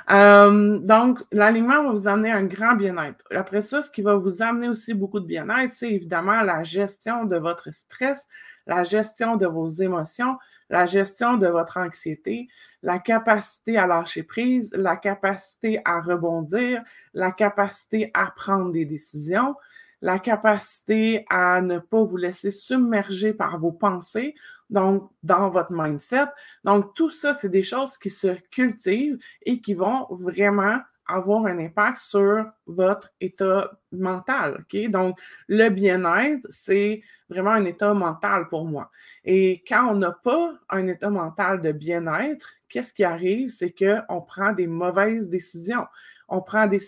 Euh, 0.09 0.79
donc, 0.79 1.23
l'alignement 1.31 1.83
va 1.83 1.91
vous 1.91 2.07
amener 2.07 2.31
un 2.31 2.43
grand 2.43 2.75
bien-être. 2.75 3.23
Après 3.31 3.61
ça, 3.61 3.81
ce 3.81 3.89
qui 3.89 4.01
va 4.01 4.15
vous 4.15 4.41
amener 4.41 4.67
aussi 4.67 4.93
beaucoup 4.93 5.19
de 5.19 5.25
bien-être, 5.25 5.71
c'est 5.73 5.91
évidemment 5.91 6.41
la 6.41 6.63
gestion 6.63 7.25
de 7.25 7.37
votre 7.37 7.73
stress, 7.73 8.27
la 8.65 8.83
gestion 8.83 9.37
de 9.37 9.45
vos 9.45 9.67
émotions, 9.69 10.37
la 10.69 10.85
gestion 10.87 11.37
de 11.37 11.47
votre 11.47 11.77
anxiété, 11.77 12.47
la 12.81 12.99
capacité 12.99 13.77
à 13.77 13.87
lâcher 13.87 14.23
prise, 14.23 14.71
la 14.73 14.97
capacité 14.97 15.79
à 15.85 16.01
rebondir, 16.01 16.83
la 17.13 17.31
capacité 17.31 18.11
à 18.13 18.31
prendre 18.31 18.71
des 18.71 18.85
décisions, 18.85 19.55
la 20.03 20.19
capacité 20.19 21.25
à 21.29 21.61
ne 21.61 21.79
pas 21.79 22.03
vous 22.03 22.17
laisser 22.17 22.51
submerger 22.51 23.33
par 23.33 23.57
vos 23.57 23.71
pensées, 23.71 24.35
donc 24.69 25.09
dans 25.23 25.49
votre 25.49 25.71
mindset. 25.71 26.25
Donc, 26.65 26.93
tout 26.93 27.09
ça, 27.09 27.33
c'est 27.33 27.47
des 27.47 27.63
choses 27.63 27.97
qui 27.97 28.09
se 28.09 28.35
cultivent 28.51 29.17
et 29.43 29.61
qui 29.61 29.73
vont 29.73 30.07
vraiment 30.11 30.77
avoir 31.05 31.45
un 31.45 31.57
impact 31.57 31.99
sur 31.99 32.45
votre 32.65 33.13
état 33.21 33.71
mental. 33.93 34.65
Donc, 34.89 35.17
le 35.47 35.69
bien-être, 35.69 36.47
c'est 36.49 37.01
vraiment 37.29 37.51
un 37.51 37.63
état 37.63 37.93
mental 37.93 38.49
pour 38.49 38.65
moi. 38.65 38.91
Et 39.23 39.63
quand 39.65 39.87
on 39.89 39.95
n'a 39.95 40.11
pas 40.11 40.53
un 40.69 40.87
état 40.87 41.09
mental 41.11 41.61
de 41.61 41.71
bien-être, 41.71 42.49
qu'est-ce 42.67 42.93
qui 42.93 43.05
arrive? 43.05 43.49
C'est 43.51 43.73
qu'on 43.73 44.21
prend 44.21 44.51
des 44.51 44.67
mauvaises 44.67 45.29
décisions 45.29 45.87
on 46.27 46.41
prend 46.41 46.67
des, 46.67 46.79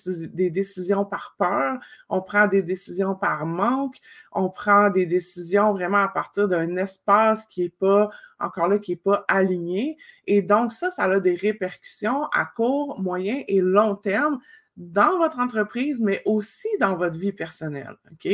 décisions 0.50 1.06
par 1.06 1.36
peur, 1.38 1.80
on 2.10 2.22
prend 2.22 2.48
des 2.48 2.62
décisions 2.62 3.16
par 3.16 3.46
manque, 3.46 3.98
on 4.32 4.50
prend 4.50 4.90
des 4.90 5.06
décisions 5.06 5.74
vraiment 5.74 6.04
à 6.04 6.08
partir 6.08 6.48
d'un 6.48 6.78
espace 6.78 7.46
qui 7.46 7.64
n'est 7.64 7.70
pas, 7.70 8.10
encore 8.40 8.68
là, 8.68 8.80
qui 8.80 8.92
n'est 8.92 8.98
pas 8.98 9.26
aligné. 9.28 9.98
Et 10.28 10.42
donc, 10.42 10.74
ça, 10.74 10.90
ça 10.90 11.04
a 11.04 11.20
des 11.20 11.36
répercussions 11.36 12.26
à 12.34 12.46
court, 12.46 13.00
moyen 13.00 13.44
et 13.48 13.62
long 13.62 13.96
terme 13.96 14.40
dans 14.78 15.18
votre 15.18 15.40
entreprise, 15.40 16.02
mais 16.02 16.22
aussi 16.26 16.68
dans 16.80 16.96
votre 16.96 17.18
vie 17.18 17.32
personnelle. 17.32 17.96
OK? 18.12 18.30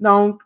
Donc, 0.00 0.42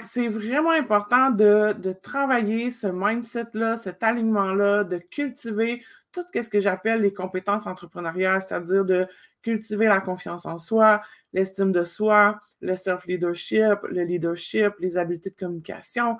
c'est 0.00 0.28
vraiment 0.28 0.70
important 0.70 1.30
de, 1.30 1.74
de 1.74 1.92
travailler 1.92 2.70
ce 2.70 2.86
mindset-là, 2.86 3.76
cet 3.76 4.02
alignement-là, 4.02 4.84
de 4.84 4.96
cultiver 4.96 5.84
tout 6.12 6.24
ce 6.34 6.48
que 6.48 6.60
j'appelle 6.60 7.02
les 7.02 7.12
compétences 7.12 7.66
entrepreneuriales, 7.66 8.42
c'est-à-dire 8.42 8.84
de 8.84 9.06
cultiver 9.42 9.86
la 9.86 10.00
confiance 10.00 10.46
en 10.46 10.58
soi, 10.58 11.00
l'estime 11.32 11.72
de 11.72 11.84
soi, 11.84 12.40
le 12.60 12.74
self-leadership, 12.74 13.78
le 13.88 14.02
leadership, 14.04 14.72
les 14.80 14.96
habiletés 14.96 15.30
de 15.30 15.36
communication 15.36 16.16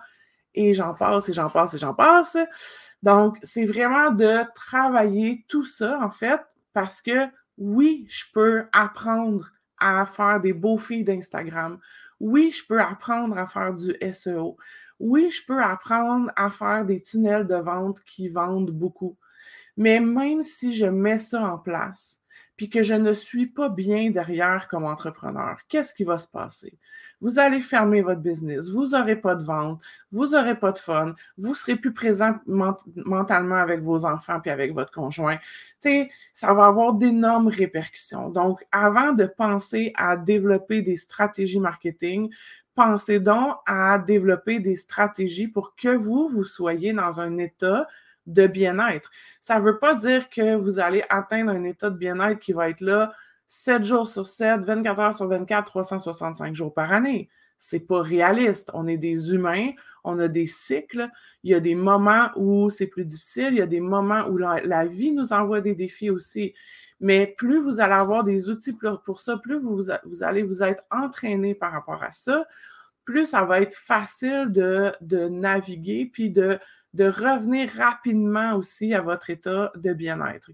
et 0.55 0.75
j'en 0.75 0.95
passe, 0.95 1.29
et 1.29 1.33
j'en 1.33 1.51
passe, 1.51 1.75
et 1.75 1.79
j'en 1.79 1.95
passe. 1.95 2.37
Donc, 3.03 3.39
c'est 3.43 3.65
vraiment 3.65 4.11
de 4.11 4.43
travailler 4.55 5.45
tout 5.49 5.65
ça, 5.65 6.01
en 6.03 6.11
fait, 6.11 6.41
parce 6.73 7.01
que 7.01 7.29
oui, 7.59 8.07
je 8.09 8.25
peux 8.33 8.65
apprendre 8.73 9.51
à 9.79 10.05
faire 10.07 10.41
des 10.41 10.53
beaux 10.53 10.79
filles 10.79 11.05
d'Instagram. 11.05 11.79
Oui, 12.19 12.51
je 12.51 12.67
peux 12.67 12.81
apprendre 12.81 13.39
à 13.39 13.47
faire 13.47 13.73
du 13.73 13.95
SEO. 14.13 14.57
Oui, 14.99 15.31
je 15.31 15.47
peux 15.47 15.63
apprendre 15.63 16.33
à 16.35 16.51
faire 16.51 16.85
des 16.85 17.01
tunnels 17.01 17.47
de 17.47 17.55
vente 17.55 18.01
qui 18.01 18.29
vendent 18.29 18.73
beaucoup. 18.73 19.17
Mais 19.79 20.01
même 20.01 20.43
si 20.43 20.75
je 20.75 20.87
mets 20.87 21.19
ça 21.19 21.53
en 21.53 21.57
place, 21.57 22.21
puis 22.57 22.69
que 22.69 22.83
je 22.83 22.95
ne 22.95 23.13
suis 23.13 23.47
pas 23.47 23.69
bien 23.69 24.11
derrière 24.11 24.67
comme 24.67 24.85
entrepreneur, 24.85 25.57
qu'est-ce 25.69 25.95
qui 25.95 26.03
va 26.03 26.19
se 26.19 26.27
passer? 26.27 26.77
Vous 27.21 27.39
allez 27.39 27.61
fermer 27.61 28.03
votre 28.03 28.21
business, 28.21 28.71
vous 28.71 28.89
n'aurez 28.89 29.15
pas 29.15 29.37
de 29.37 29.45
vente, 29.45 29.81
vous 30.11 30.27
n'aurez 30.27 30.59
pas 30.59 30.73
de 30.73 30.79
fun, 30.79 31.15
vous 31.37 31.55
serez 31.55 31.77
plus 31.77 31.95
présent 31.95 32.35
mentalement 32.47 33.55
avec 33.55 33.81
vos 33.81 34.05
enfants 34.05 34.41
puis 34.41 34.51
avec 34.51 34.75
votre 34.75 34.91
conjoint. 34.91 35.37
Tu 35.81 35.89
sais, 35.91 36.11
ça 36.33 36.53
va 36.53 36.65
avoir 36.65 36.95
d'énormes 36.95 37.49
répercussions. 37.49 38.31
Donc, 38.31 38.67
avant 38.73 39.13
de 39.13 39.27
penser 39.27 39.93
à 39.95 40.17
développer 40.17 40.83
des 40.83 40.97
stratégies 40.97 41.61
marketing, 41.61 42.33
pensez 42.75 43.21
donc 43.21 43.57
à 43.65 44.01
développer 44.01 44.59
des 44.59 44.75
stratégies 44.75 45.49
pour 45.49 45.77
que 45.77 45.97
vous, 45.97 46.29
vous 46.29 46.45
soyez 46.45 46.93
dans 46.93 47.21
un 47.21 47.39
état 47.39 47.87
de 48.29 48.47
bien-être. 48.47 49.11
Ça 49.41 49.59
ne 49.59 49.65
veut 49.65 49.79
pas 49.79 49.95
dire 49.95 50.29
que 50.31 50.55
vous 50.55 50.79
allez 50.79 51.03
atteindre 51.09 51.51
un 51.51 51.65
état 51.65 51.91
de 51.91 51.97
bien-être 51.97 52.39
qui 52.39 52.53
va 52.53 52.69
être 52.69 52.83
là 52.83 53.11
7 53.49 53.83
jours 53.83 54.07
sur 54.07 54.29
7, 54.29 54.61
24 54.61 55.01
heures 55.01 55.15
sur 55.15 55.27
24, 55.27 55.67
365 55.67 56.55
jours 56.55 56.73
par 56.73 56.93
année. 56.93 57.29
C'est 57.57 57.81
pas 57.81 58.03
réaliste. 58.03 58.71
On 58.75 58.87
est 58.87 58.99
des 58.99 59.33
humains, 59.33 59.71
on 60.05 60.19
a 60.19 60.29
des 60.29 60.47
cycles. 60.47 61.09
Il 61.43 61.51
y 61.51 61.55
a 61.55 61.61
des 61.61 61.75
moments 61.75 62.29
où 62.37 62.71
c'est 62.71 62.87
plus 62.87 63.07
difficile, 63.07 63.49
il 63.53 63.59
y 63.59 63.63
a 63.63 63.67
des 63.67 63.81
moments 63.81 64.27
où 64.29 64.37
la, 64.37 64.85
vie 64.85 65.13
nous 65.13 65.33
envoie 65.33 65.61
des 65.61 65.75
défis 65.75 66.11
aussi. 66.11 66.55
Mais 67.01 67.35
plus 67.39 67.61
vous 67.61 67.81
allez 67.81 67.95
avoir 67.95 68.25
des 68.25 68.51
outils 68.51 68.77
pour 69.05 69.21
ça, 69.21 69.39
plus 69.39 69.59
vous, 69.59 69.91
allez 70.21 70.43
vous 70.43 70.63
être 70.63 70.85
entraîné 70.91 71.55
par 71.55 71.73
rapport 71.73 72.03
à 72.03 72.13
ça, 72.13 72.47
plus 73.05 73.27
ça 73.27 73.45
va 73.45 73.61
être 73.61 73.75
facile 73.75 74.51
de 74.51 75.29
naviguer 75.29 76.11
puis 76.13 76.31
de 76.31 76.59
de 76.95 77.05
revenir 77.05 77.71
rapidement 77.77 78.55
aussi 78.55 78.95
à 78.95 79.03
votre 79.03 79.31
état 79.31 79.71
de 79.77 79.93
bien-être. 79.93 80.51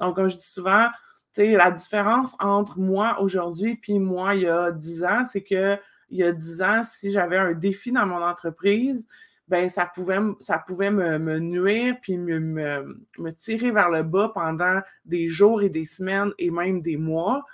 Donc, 0.00 0.16
comme 0.16 0.28
je 0.28 0.36
dis 0.36 0.42
souvent, 0.42 0.88
la 1.36 1.70
différence 1.70 2.34
entre 2.40 2.78
moi 2.78 3.20
aujourd'hui 3.20 3.76
puis 3.76 3.98
moi 3.98 4.34
il 4.34 4.42
y 4.42 4.48
a 4.48 4.72
10 4.72 5.04
ans, 5.04 5.24
c'est 5.24 5.42
que 5.42 5.78
il 6.10 6.18
y 6.18 6.24
a 6.24 6.32
10 6.32 6.62
ans, 6.62 6.82
si 6.84 7.12
j'avais 7.12 7.36
un 7.36 7.52
défi 7.52 7.92
dans 7.92 8.06
mon 8.06 8.22
entreprise, 8.22 9.06
ben 9.46 9.68
ça 9.68 9.86
pouvait, 9.86 10.20
me, 10.20 11.38
nuire 11.38 11.96
puis 12.02 12.16
me, 12.18 12.38
me, 12.38 13.32
tirer 13.32 13.70
vers 13.70 13.90
le 13.90 14.02
bas 14.02 14.30
pendant 14.34 14.80
des 15.04 15.28
jours 15.28 15.62
et 15.62 15.70
des 15.70 15.84
semaines 15.84 16.32
et 16.38 16.50
même 16.50 16.80
des 16.80 16.96
mois. 16.96 17.44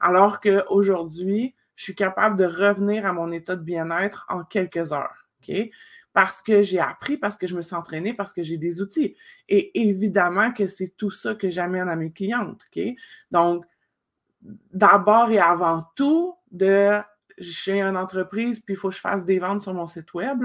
Alors 0.00 0.40
qu'aujourd'hui, 0.40 1.54
je 1.76 1.84
suis 1.84 1.94
capable 1.94 2.36
de 2.36 2.44
revenir 2.44 3.04
à 3.06 3.12
mon 3.12 3.30
état 3.32 3.56
de 3.56 3.62
bien-être 3.62 4.26
en 4.28 4.44
quelques 4.44 4.92
heures. 4.92 5.26
OK? 5.42 5.54
Parce 6.14 6.40
que 6.40 6.62
j'ai 6.62 6.78
appris, 6.78 7.16
parce 7.16 7.36
que 7.36 7.48
je 7.48 7.56
me 7.56 7.60
suis 7.60 7.74
entraînée, 7.74 8.14
parce 8.14 8.32
que 8.32 8.44
j'ai 8.44 8.56
des 8.56 8.80
outils. 8.80 9.16
Et 9.48 9.88
évidemment 9.88 10.52
que 10.52 10.68
c'est 10.68 10.96
tout 10.96 11.10
ça 11.10 11.34
que 11.34 11.50
j'amène 11.50 11.88
à 11.88 11.96
mes 11.96 12.12
clientes. 12.12 12.64
Donc, 13.32 13.66
d'abord 14.72 15.30
et 15.32 15.40
avant 15.40 15.84
tout, 15.96 16.36
de 16.52 17.00
j'ai 17.36 17.80
une 17.80 17.96
entreprise, 17.96 18.60
puis 18.60 18.74
il 18.74 18.76
faut 18.76 18.90
que 18.90 18.94
je 18.94 19.00
fasse 19.00 19.24
des 19.24 19.40
ventes 19.40 19.62
sur 19.62 19.74
mon 19.74 19.88
site 19.88 20.14
web, 20.14 20.40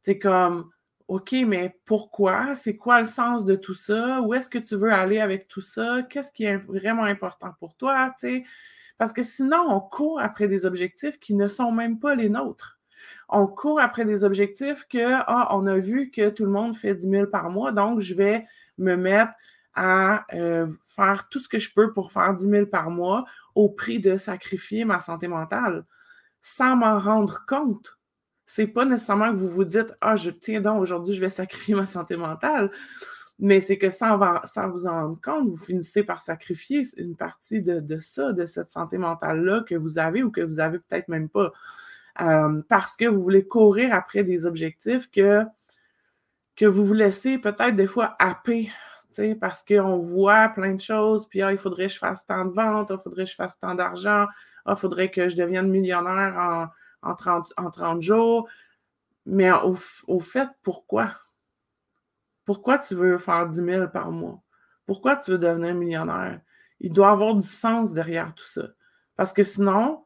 C'est 0.00 0.18
comme, 0.18 0.70
OK, 1.08 1.34
mais 1.46 1.78
pourquoi? 1.84 2.56
C'est 2.56 2.78
quoi 2.78 3.00
le 3.00 3.04
sens 3.04 3.44
de 3.44 3.56
tout 3.56 3.74
ça? 3.74 4.22
Où 4.22 4.32
est-ce 4.32 4.48
que 4.48 4.58
tu 4.58 4.76
veux 4.76 4.92
aller 4.92 5.20
avec 5.20 5.46
tout 5.46 5.60
ça? 5.60 6.02
Qu'est-ce 6.08 6.32
qui 6.32 6.44
est 6.44 6.56
vraiment 6.56 7.04
important 7.04 7.52
pour 7.58 7.76
toi? 7.76 8.14
Parce 8.96 9.12
que 9.12 9.22
sinon, 9.22 9.62
on 9.68 9.80
court 9.80 10.20
après 10.20 10.48
des 10.48 10.64
objectifs 10.64 11.20
qui 11.20 11.34
ne 11.34 11.48
sont 11.48 11.70
même 11.70 11.98
pas 11.98 12.14
les 12.14 12.30
nôtres 12.30 12.79
on 13.32 13.46
court 13.46 13.80
après 13.80 14.04
des 14.04 14.24
objectifs 14.24 14.86
que, 14.88 15.14
ah, 15.26 15.56
on 15.56 15.66
a 15.66 15.78
vu 15.78 16.10
que 16.10 16.30
tout 16.30 16.44
le 16.44 16.50
monde 16.50 16.76
fait 16.76 16.94
10 16.94 17.08
000 17.08 17.26
par 17.26 17.50
mois, 17.50 17.72
donc 17.72 18.00
je 18.00 18.14
vais 18.14 18.46
me 18.78 18.96
mettre 18.96 19.32
à 19.74 20.26
euh, 20.34 20.66
faire 20.84 21.28
tout 21.28 21.38
ce 21.38 21.48
que 21.48 21.58
je 21.58 21.72
peux 21.72 21.92
pour 21.92 22.12
faire 22.12 22.34
10 22.34 22.48
000 22.48 22.66
par 22.66 22.90
mois 22.90 23.24
au 23.54 23.68
prix 23.68 24.00
de 24.00 24.16
sacrifier 24.16 24.84
ma 24.84 25.00
santé 25.00 25.28
mentale 25.28 25.84
sans 26.42 26.76
m'en 26.76 26.98
rendre 26.98 27.44
compte. 27.46 27.98
C'est 28.46 28.66
pas 28.66 28.84
nécessairement 28.84 29.30
que 29.32 29.36
vous 29.36 29.48
vous 29.48 29.64
dites 29.64 29.94
Ah, 30.00 30.16
je 30.16 30.30
tiens 30.30 30.60
donc 30.60 30.80
aujourd'hui, 30.80 31.14
je 31.14 31.20
vais 31.20 31.28
sacrifier 31.28 31.74
ma 31.76 31.86
santé 31.86 32.16
mentale, 32.16 32.70
mais 33.38 33.60
c'est 33.60 33.78
que 33.78 33.90
sans, 33.90 34.18
vous 34.18 34.86
en 34.86 34.90
rendre 34.90 35.20
compte, 35.22 35.48
vous 35.48 35.56
finissez 35.56 36.02
par 36.02 36.20
sacrifier 36.20 36.82
une 36.96 37.16
partie 37.16 37.62
de, 37.62 37.80
de 37.80 38.00
ça, 38.00 38.32
de 38.32 38.44
cette 38.46 38.70
santé 38.70 38.98
mentale-là 38.98 39.62
que 39.66 39.74
vous 39.74 39.98
avez 39.98 40.22
ou 40.22 40.30
que 40.30 40.40
vous 40.40 40.60
avez 40.60 40.78
peut-être 40.78 41.08
même 41.08 41.28
pas. 41.28 41.52
Euh, 42.20 42.62
parce 42.68 42.96
que 42.96 43.04
vous 43.04 43.22
voulez 43.22 43.46
courir 43.46 43.94
après 43.94 44.24
des 44.24 44.46
objectifs 44.46 45.10
que, 45.10 45.44
que 46.56 46.66
vous 46.66 46.84
vous 46.84 46.94
laissez 46.94 47.38
peut-être 47.38 47.76
des 47.76 47.86
fois 47.86 48.16
happer, 48.18 48.70
parce 49.40 49.62
qu'on 49.62 49.98
voit 49.98 50.48
plein 50.50 50.74
de 50.74 50.80
choses, 50.80 51.28
puis 51.28 51.42
ah, 51.42 51.52
il 51.52 51.58
faudrait 51.58 51.86
que 51.86 51.92
je 51.92 51.98
fasse 51.98 52.26
tant 52.26 52.44
de 52.44 52.52
ventes, 52.52 52.90
il 52.90 52.98
faudrait 52.98 53.24
que 53.24 53.30
je 53.30 53.34
fasse 53.34 53.58
tant 53.58 53.74
d'argent, 53.74 54.26
il 54.66 54.76
faudrait 54.76 55.10
que 55.10 55.28
je 55.28 55.36
devienne 55.36 55.68
millionnaire 55.68 56.36
en, 57.02 57.08
en, 57.08 57.14
30, 57.14 57.52
en 57.56 57.70
30 57.70 58.02
jours. 58.02 58.48
Mais 59.26 59.50
au, 59.52 59.76
au 60.06 60.20
fait, 60.20 60.48
pourquoi? 60.62 61.12
Pourquoi 62.44 62.78
tu 62.78 62.94
veux 62.94 63.18
faire 63.18 63.48
10 63.48 63.56
000 63.64 63.88
par 63.88 64.10
mois? 64.10 64.40
Pourquoi 64.86 65.16
tu 65.16 65.30
veux 65.30 65.38
devenir 65.38 65.74
millionnaire? 65.74 66.40
Il 66.80 66.92
doit 66.92 67.08
y 67.08 67.12
avoir 67.12 67.34
du 67.34 67.46
sens 67.46 67.92
derrière 67.92 68.34
tout 68.34 68.44
ça. 68.44 68.68
Parce 69.16 69.32
que 69.32 69.42
sinon, 69.42 70.04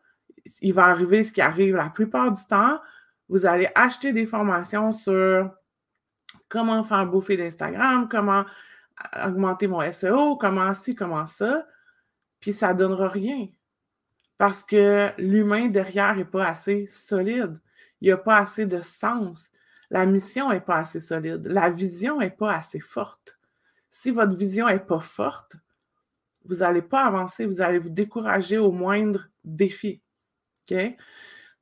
il 0.60 0.74
va 0.74 0.86
arriver 0.86 1.22
ce 1.22 1.32
qui 1.32 1.40
arrive 1.40 1.76
la 1.76 1.90
plupart 1.90 2.32
du 2.32 2.42
temps. 2.46 2.80
Vous 3.28 3.46
allez 3.46 3.68
acheter 3.74 4.12
des 4.12 4.26
formations 4.26 4.92
sur 4.92 5.50
comment 6.48 6.82
faire 6.84 7.06
bouffer 7.06 7.36
d'Instagram, 7.36 8.08
comment 8.08 8.44
augmenter 9.24 9.66
mon 9.66 9.80
SEO, 9.90 10.36
comment 10.36 10.72
ci, 10.74 10.94
comment 10.94 11.26
ça, 11.26 11.66
puis 12.40 12.52
ça 12.52 12.72
ne 12.72 12.78
donnera 12.78 13.08
rien. 13.08 13.48
Parce 14.38 14.62
que 14.62 15.10
l'humain 15.18 15.68
derrière 15.68 16.16
n'est 16.16 16.24
pas 16.24 16.46
assez 16.46 16.86
solide. 16.88 17.60
Il 18.00 18.06
n'y 18.06 18.12
a 18.12 18.16
pas 18.16 18.38
assez 18.38 18.66
de 18.66 18.80
sens. 18.80 19.50
La 19.90 20.06
mission 20.06 20.50
n'est 20.50 20.60
pas 20.60 20.76
assez 20.76 21.00
solide. 21.00 21.46
La 21.46 21.70
vision 21.70 22.18
n'est 22.18 22.30
pas 22.30 22.52
assez 22.52 22.80
forte. 22.80 23.38
Si 23.90 24.10
votre 24.10 24.36
vision 24.36 24.66
n'est 24.66 24.80
pas 24.80 25.00
forte, 25.00 25.56
vous 26.44 26.56
n'allez 26.56 26.82
pas 26.82 27.04
avancer, 27.04 27.46
vous 27.46 27.60
allez 27.60 27.78
vous 27.78 27.90
décourager 27.90 28.58
au 28.58 28.72
moindre 28.72 29.28
défi. 29.44 30.02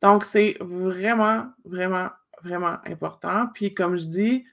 Donc, 0.00 0.24
c'est 0.24 0.56
vraiment, 0.60 1.52
vraiment, 1.64 2.10
vraiment 2.42 2.78
important. 2.84 3.46
Puis, 3.54 3.74
comme 3.74 3.96
je 3.96 4.04
dis, 4.04 4.46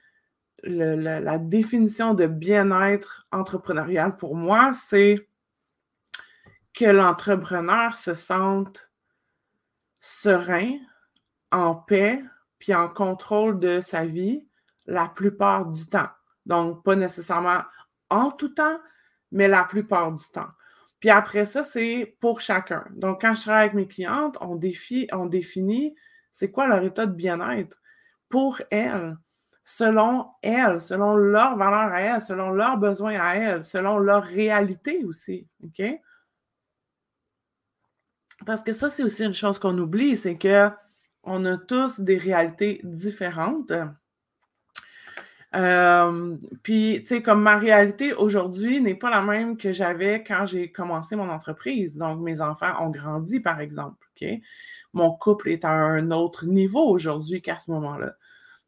la 0.62 1.38
définition 1.38 2.14
de 2.14 2.26
bien-être 2.26 3.26
entrepreneurial 3.32 4.16
pour 4.16 4.36
moi, 4.36 4.72
c'est 4.74 5.28
que 6.74 6.84
l'entrepreneur 6.84 7.96
se 7.96 8.14
sente 8.14 8.90
serein, 9.98 10.78
en 11.50 11.74
paix, 11.74 12.22
puis 12.58 12.74
en 12.74 12.88
contrôle 12.88 13.58
de 13.58 13.80
sa 13.80 14.06
vie 14.06 14.46
la 14.86 15.08
plupart 15.08 15.66
du 15.66 15.86
temps. 15.88 16.08
Donc, 16.46 16.84
pas 16.84 16.96
nécessairement 16.96 17.62
en 18.08 18.30
tout 18.30 18.50
temps, 18.50 18.78
mais 19.32 19.48
la 19.48 19.64
plupart 19.64 20.12
du 20.12 20.24
temps. 20.32 20.48
Puis 21.00 21.10
après 21.10 21.46
ça, 21.46 21.64
c'est 21.64 22.16
pour 22.20 22.40
chacun. 22.40 22.84
Donc, 22.92 23.22
quand 23.22 23.34
je 23.34 23.42
travaille 23.42 23.62
avec 23.62 23.74
mes 23.74 23.88
clientes, 23.88 24.36
on, 24.40 24.60
on 25.12 25.26
définit 25.26 25.94
c'est 26.30 26.50
quoi 26.50 26.68
leur 26.68 26.82
état 26.84 27.06
de 27.06 27.14
bien-être 27.14 27.80
pour 28.28 28.60
elles, 28.70 29.16
selon 29.64 30.28
elles, 30.42 30.80
selon 30.80 31.16
leurs 31.16 31.56
valeurs 31.56 31.92
à 31.92 32.00
elles, 32.02 32.22
selon 32.22 32.50
leurs 32.50 32.76
besoins 32.76 33.18
à 33.20 33.34
elles, 33.34 33.64
selon 33.64 33.98
leur 33.98 34.24
réalité 34.24 35.04
aussi. 35.04 35.48
OK? 35.64 35.82
Parce 38.46 38.62
que 38.62 38.72
ça, 38.72 38.88
c'est 38.90 39.02
aussi 39.02 39.24
une 39.24 39.34
chose 39.34 39.58
qu'on 39.58 39.76
oublie, 39.78 40.16
c'est 40.16 40.38
que 40.38 40.70
on 41.22 41.44
a 41.44 41.58
tous 41.58 42.00
des 42.00 42.16
réalités 42.16 42.80
différentes. 42.84 43.72
Euh, 45.56 46.36
puis, 46.62 46.98
tu 47.00 47.06
sais, 47.08 47.22
comme 47.22 47.42
ma 47.42 47.58
réalité 47.58 48.14
aujourd'hui 48.14 48.80
n'est 48.80 48.94
pas 48.94 49.10
la 49.10 49.20
même 49.20 49.56
que 49.56 49.72
j'avais 49.72 50.22
quand 50.22 50.46
j'ai 50.46 50.70
commencé 50.70 51.16
mon 51.16 51.28
entreprise. 51.28 51.96
Donc, 51.96 52.20
mes 52.20 52.40
enfants 52.40 52.72
ont 52.80 52.90
grandi, 52.90 53.40
par 53.40 53.60
exemple. 53.60 54.06
Mon 54.92 55.10
couple 55.12 55.48
est 55.48 55.64
à 55.64 55.70
un 55.70 56.10
autre 56.10 56.46
niveau 56.46 56.86
aujourd'hui 56.88 57.42
qu'à 57.42 57.56
ce 57.56 57.70
moment-là. 57.70 58.14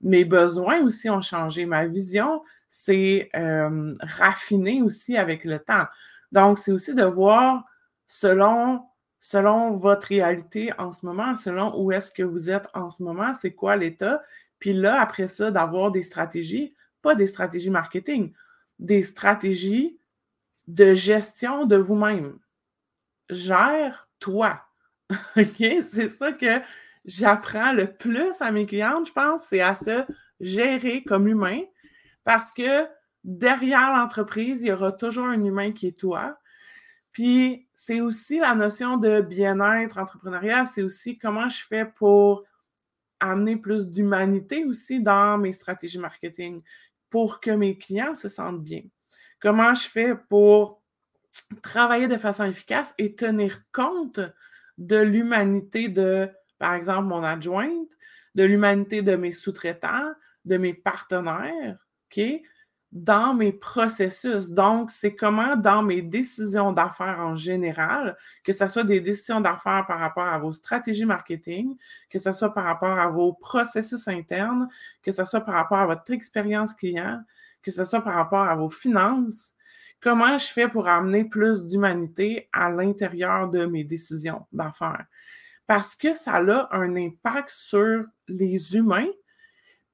Mes 0.00 0.24
besoins 0.24 0.80
aussi 0.82 1.10
ont 1.10 1.20
changé. 1.20 1.66
Ma 1.66 1.86
vision 1.86 2.42
s'est 2.68 3.30
euh, 3.36 3.94
raffinée 4.00 4.82
aussi 4.82 5.16
avec 5.16 5.44
le 5.44 5.58
temps. 5.58 5.84
Donc, 6.32 6.58
c'est 6.58 6.72
aussi 6.72 6.94
de 6.94 7.04
voir 7.04 7.64
selon 8.08 8.86
votre 9.76 10.08
réalité 10.08 10.72
en 10.78 10.90
ce 10.90 11.06
moment, 11.06 11.36
selon 11.36 11.78
où 11.80 11.92
est-ce 11.92 12.10
que 12.10 12.22
vous 12.22 12.50
êtes 12.50 12.68
en 12.74 12.90
ce 12.90 13.02
moment, 13.02 13.34
c'est 13.34 13.54
quoi 13.54 13.76
l'état, 13.76 14.22
Puis 14.62 14.74
là, 14.74 15.00
après 15.00 15.26
ça, 15.26 15.50
d'avoir 15.50 15.90
des 15.90 16.04
stratégies, 16.04 16.72
pas 17.02 17.16
des 17.16 17.26
stratégies 17.26 17.68
marketing, 17.68 18.32
des 18.78 19.02
stratégies 19.02 19.98
de 20.68 20.94
gestion 20.94 21.66
de 21.66 21.74
vous-même. 21.74 22.38
Gère-toi. 23.28 24.62
OK? 25.36 25.56
C'est 25.56 26.08
ça 26.08 26.30
que 26.30 26.60
j'apprends 27.04 27.72
le 27.72 27.92
plus 27.92 28.40
à 28.40 28.52
mes 28.52 28.64
clientes, 28.64 29.08
je 29.08 29.12
pense, 29.12 29.46
c'est 29.46 29.60
à 29.60 29.74
se 29.74 30.04
gérer 30.38 31.02
comme 31.02 31.26
humain 31.26 31.62
parce 32.22 32.52
que 32.52 32.86
derrière 33.24 33.92
l'entreprise, 33.92 34.60
il 34.60 34.68
y 34.68 34.72
aura 34.72 34.92
toujours 34.92 35.26
un 35.26 35.44
humain 35.44 35.72
qui 35.72 35.88
est 35.88 35.98
toi. 35.98 36.38
Puis 37.10 37.66
c'est 37.74 38.00
aussi 38.00 38.38
la 38.38 38.54
notion 38.54 38.96
de 38.96 39.22
bien-être 39.22 39.98
entrepreneurial, 39.98 40.68
c'est 40.68 40.84
aussi 40.84 41.18
comment 41.18 41.48
je 41.48 41.64
fais 41.64 41.84
pour 41.84 42.44
amener 43.22 43.56
plus 43.56 43.88
d'humanité 43.88 44.64
aussi 44.64 45.00
dans 45.00 45.38
mes 45.38 45.52
stratégies 45.52 45.98
marketing 45.98 46.60
pour 47.08 47.40
que 47.40 47.50
mes 47.50 47.78
clients 47.78 48.14
se 48.14 48.28
sentent 48.28 48.62
bien. 48.62 48.82
Comment 49.40 49.74
je 49.74 49.88
fais 49.88 50.14
pour 50.28 50.82
travailler 51.62 52.08
de 52.08 52.16
façon 52.16 52.44
efficace 52.44 52.94
et 52.98 53.14
tenir 53.14 53.60
compte 53.72 54.20
de 54.78 54.96
l'humanité 54.96 55.88
de, 55.88 56.28
par 56.58 56.74
exemple, 56.74 57.08
mon 57.08 57.22
adjointe, 57.22 57.90
de 58.34 58.44
l'humanité 58.44 59.02
de 59.02 59.14
mes 59.16 59.32
sous-traitants, 59.32 60.12
de 60.44 60.56
mes 60.56 60.74
partenaires? 60.74 61.78
Dans 62.92 63.32
mes 63.32 63.52
processus. 63.52 64.50
Donc, 64.50 64.90
c'est 64.90 65.14
comment 65.14 65.56
dans 65.56 65.82
mes 65.82 66.02
décisions 66.02 66.72
d'affaires 66.72 67.20
en 67.20 67.36
général, 67.36 68.18
que 68.44 68.52
ce 68.52 68.68
soit 68.68 68.84
des 68.84 69.00
décisions 69.00 69.40
d'affaires 69.40 69.86
par 69.86 69.98
rapport 69.98 70.26
à 70.26 70.38
vos 70.38 70.52
stratégies 70.52 71.06
marketing, 71.06 71.74
que 72.10 72.18
ce 72.18 72.32
soit 72.32 72.52
par 72.52 72.64
rapport 72.64 72.98
à 72.98 73.08
vos 73.08 73.32
processus 73.32 74.06
internes, 74.08 74.68
que 75.02 75.10
ce 75.10 75.24
soit 75.24 75.40
par 75.40 75.54
rapport 75.54 75.78
à 75.78 75.86
votre 75.86 76.10
expérience 76.10 76.74
client, 76.74 77.22
que 77.62 77.70
ce 77.70 77.84
soit 77.84 78.02
par 78.02 78.14
rapport 78.14 78.46
à 78.46 78.54
vos 78.54 78.68
finances, 78.68 79.54
comment 80.02 80.36
je 80.36 80.48
fais 80.48 80.68
pour 80.68 80.86
amener 80.86 81.24
plus 81.24 81.64
d'humanité 81.64 82.50
à 82.52 82.68
l'intérieur 82.68 83.48
de 83.48 83.64
mes 83.64 83.84
décisions 83.84 84.44
d'affaires? 84.52 85.06
Parce 85.66 85.94
que 85.94 86.12
ça 86.12 86.34
a 86.34 86.76
un 86.76 86.96
impact 86.96 87.48
sur 87.48 88.04
les 88.28 88.76
humains. 88.76 89.08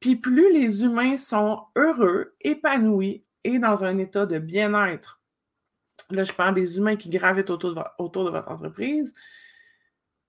Puis 0.01 0.17
plus 0.17 0.53
les 0.53 0.85
humains 0.85 1.17
sont 1.17 1.63
heureux, 1.77 2.35
épanouis 2.41 3.25
et 3.45 3.59
dans 3.59 3.85
un 3.85 3.99
état 3.99 4.27
de 4.27 4.39
bien-être, 4.39 5.21
là 6.11 6.25
je 6.25 6.33
parle 6.33 6.55
des 6.55 6.79
humains 6.79 6.97
qui 6.97 7.09
gravitent 7.09 7.51
autour 7.51 7.75
de, 7.75 8.31
votre 8.31 8.51
entreprise, 8.51 9.15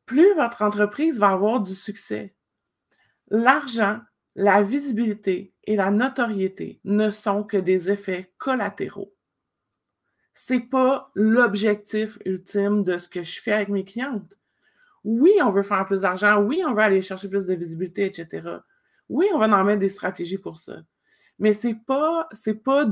plus 0.06 0.34
votre 0.36 0.62
entreprise 0.62 1.20
va 1.20 1.30
avoir 1.30 1.62
du 1.62 1.76
succès. 1.76 2.36
L'argent, 3.28 4.00
la 4.36 4.64
visibilité 4.64 5.54
et 5.66 5.76
la 5.76 5.92
notoriété 5.92 6.80
ne 6.84 7.12
sont 7.12 7.44
que 7.44 7.58
des 7.58 7.92
effets 7.92 8.34
collatéraux 8.38 9.14
c'est 10.46 10.62
pas 10.62 11.12
l'objectif 11.16 12.18
ultime 12.26 12.84
de 12.84 12.98
ce 12.98 13.10
que 13.10 13.24
je 13.24 13.42
fais 13.42 13.52
avec 13.52 13.68
mes 13.68 13.84
clientes. 13.84 14.38
Oui, 15.04 15.32
on 15.44 15.52
veut 15.52 15.64
faire 15.64 15.86
plus 15.86 16.02
d'argent, 16.02 16.42
oui, 16.42 16.64
on 16.66 16.74
veut 16.74 16.82
aller 16.82 17.02
chercher 17.02 17.30
plus 17.30 17.46
de 17.46 17.56
visibilité, 17.56 18.06
etc. 18.06 18.60
Oui, 19.10 19.28
on 19.34 19.40
va 19.40 19.48
en 19.48 19.64
mettre 19.64 19.80
des 19.80 19.90
stratégies 19.90 20.38
pour 20.38 20.58
ça. 20.58 20.78
Mais 21.40 21.54
c'est 21.54 21.76
pas, 21.86 22.28
pas, 22.64 22.86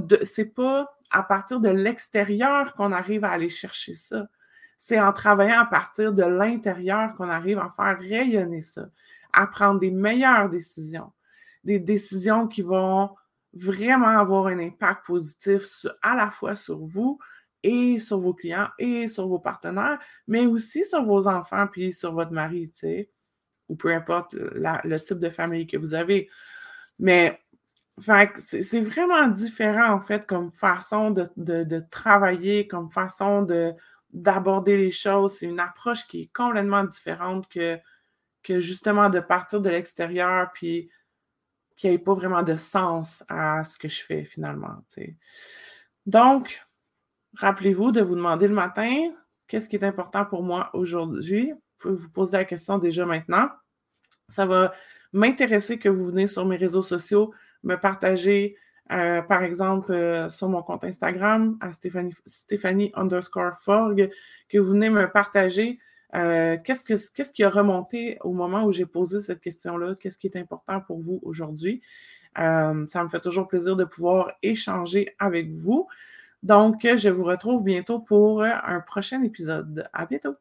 pas 0.56 0.98
à 1.12 1.24
partir 1.24 1.60
de 1.60 1.70
l'extérieur 1.70 2.74
qu'on 2.76 2.92
arrive 2.92 3.24
à 3.24 3.32
aller 3.32 3.50
chercher 3.50 3.94
ça. 3.94 4.28
C'est 4.78 5.00
en 5.00 5.14
travaillant 5.14 5.62
à 5.62 5.66
partir 5.66 6.14
de 6.14 6.24
l'intérieur 6.24 7.16
qu'on 7.16 7.30
arrive 7.30 7.60
à 7.60 7.70
faire 7.76 8.00
rayonner 8.00 8.62
ça, 8.62 8.90
à 9.34 9.48
prendre 9.48 9.80
des 9.80 9.92
meilleures 9.92 10.50
décisions, 10.50 11.12
des 11.64 11.80
décisions 11.80 12.48
qui 12.48 12.62
vont 12.62 13.10
vraiment 13.54 14.08
avoir 14.08 14.48
un 14.48 14.60
impact 14.60 15.06
positif 15.06 15.86
à 16.02 16.16
la 16.16 16.30
fois 16.30 16.56
sur 16.56 16.80
vous, 16.86 17.20
et 17.64 18.00
sur 18.00 18.20
vos 18.20 18.34
clients 18.34 18.70
et 18.80 19.08
sur 19.08 19.28
vos 19.28 19.40
partenaires, 19.40 20.00
mais 20.28 20.46
aussi 20.46 20.86
sur 20.86 21.04
vos 21.04 21.28
enfants 21.28 21.68
puis 21.68 21.94
sur 21.94 22.13
votre 22.13 22.32
mari, 22.32 22.72
tu 22.72 22.80
sais, 22.80 23.10
ou 23.69 23.75
peu 23.75 23.93
importe 23.93 24.34
le 24.34 24.97
type 24.97 25.19
de 25.19 25.30
famille 25.30 25.67
que 25.67 25.77
vous 25.77 25.93
avez. 25.93 26.30
Mais 26.99 27.41
c'est 27.99 28.82
vraiment 28.82 29.27
différent, 29.27 29.91
en 29.91 30.01
fait, 30.01 30.25
comme 30.25 30.51
façon 30.51 31.12
de, 31.12 31.80
travailler, 31.91 32.67
comme 32.67 32.91
façon 32.91 33.41
de 33.43 33.73
d'aborder 34.13 34.77
les 34.77 34.91
choses. 34.91 35.36
C'est 35.38 35.45
une 35.45 35.60
approche 35.60 36.08
qui 36.08 36.21
est 36.21 36.34
complètement 36.34 36.84
différente 36.86 37.47
que, 37.49 37.77
que 38.41 38.62
justement 38.62 39.10
de 39.10 39.19
partir 39.19 39.60
de 39.62 39.69
l'extérieur 39.69 40.49
puis 40.53 40.89
qu'il 41.75 41.89
n'y 41.89 41.97
ait 41.97 41.99
pas 41.99 42.13
vraiment 42.13 42.41
de 42.41 42.56
sens 42.56 43.23
à 43.27 43.63
ce 43.65 43.77
que 43.77 43.89
je 43.89 44.01
fais 44.01 44.23
finalement. 44.23 44.77
Donc, 46.06 46.67
Rappelez-vous 47.38 47.91
de 47.91 48.01
vous 48.01 48.15
demander 48.15 48.47
le 48.47 48.56
matin 48.56 49.12
qu'est-ce 49.47 49.69
qui 49.69 49.75
est 49.75 49.84
important 49.84 50.25
pour 50.25 50.41
moi 50.41 50.71
aujourd'hui? 50.73 51.53
Vous 51.80 51.90
pouvez 51.90 51.96
vous 51.96 52.10
poser 52.10 52.38
la 52.38 52.46
question 52.46 52.78
déjà 52.78 53.06
maintenant. 53.06 53.50
Ça 54.30 54.46
va 54.46 54.72
m'intéresser 55.13 55.80
que 55.80 55.90
vous 55.90 56.06
venez 56.06 56.28
sur 56.28 56.46
mes 56.46 56.58
réseaux 56.58 56.82
sociaux, 56.82 57.34
me 57.63 57.76
partager, 57.76 58.58
euh, 58.92 59.22
par 59.22 59.44
exemple, 59.44 59.92
euh, 59.94 60.30
sur 60.30 60.50
mon 60.50 60.62
compte 60.63 60.84
Instagram, 60.84 61.58
à 61.60 61.74
Stéphanie, 61.74 62.13
Stéphanie 62.26 62.92
underscore 62.96 63.58
Forg, 63.62 64.10
que 64.50 64.58
vous 64.58 64.72
venez 64.72 64.90
me 64.90 65.10
partager 65.12 65.80
euh, 66.16 66.58
qu'est-ce, 66.63 67.12
qu'est-ce 67.12 67.34
qui 67.34 67.44
a 67.44 67.50
remonté 67.50 68.18
au 68.22 68.32
moment 68.32 68.63
où 68.63 68.72
j'ai 68.72 68.86
posé 68.86 69.20
cette 69.20 69.42
question-là? 69.42 69.96
Qu'est-ce 70.00 70.18
qui 70.18 70.28
est 70.28 70.38
important 70.38 70.82
pour 70.82 71.00
vous 71.00 71.20
aujourd'hui? 71.24 71.82
ça 72.36 73.04
me 73.04 73.10
fait 73.10 73.20
toujours 73.20 73.48
plaisir 73.48 73.76
de 73.76 73.84
pouvoir 73.84 74.32
échanger 74.44 75.16
avec 75.18 75.50
vous. 75.50 75.88
Donc, 76.44 76.82
je 76.84 77.10
vous 77.10 77.24
retrouve 77.24 77.63
bientôt 77.63 77.98
pour 77.98 78.44
un 78.44 78.80
prochain 78.80 79.24
épisode. 79.24 79.90
À 79.92 80.06
bientôt! 80.06 80.36